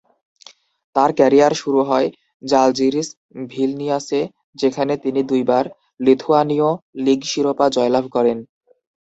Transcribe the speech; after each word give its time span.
তার 0.95 1.09
ক্যারিয়ার 1.17 1.53
শুরু 1.53 1.81
হয় 1.83 2.07
জালজিরিস 2.43 3.09
ভিলনিয়াসে, 3.49 4.21
যেখানে 4.55 4.93
তিনি 4.97 5.21
দুইবার 5.23 5.63
লিথুয়ানীয় 5.99 6.69
লীগ 7.05 7.19
শিরোপা 7.23 7.65
জয়লাভ 7.69 8.05
করেন। 8.15 8.37